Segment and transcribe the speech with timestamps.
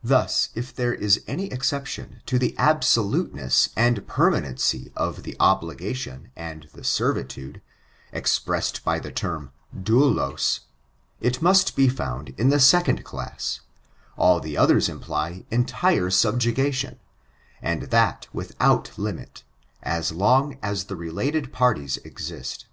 [0.00, 6.68] Thus, if there is any exception to the absohitenesa and permanency of the obligation, and
[6.72, 7.60] ^e servitude,
[8.12, 10.60] expressed by this term, dauiat,
[11.20, 13.58] it must be found in the second class;
[14.16, 17.00] all the others imply entire subjection,
[17.60, 19.42] and that without limit,
[19.82, 22.66] as long as the related parties exist.